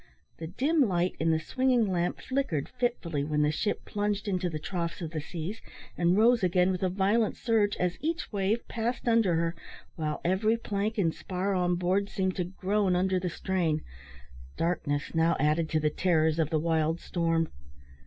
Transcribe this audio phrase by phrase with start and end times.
[0.37, 4.57] The dim light in the swinging lamp flickered fitfully when the ship plunged into the
[4.57, 5.61] troughs of the seas,
[5.95, 9.53] and rose again with a violent surge, as each wave passed under her,
[9.97, 13.83] while every plank and spar on board seemed to groan under the strain.
[14.57, 17.49] Darkness now added to the terrors of the wild storm.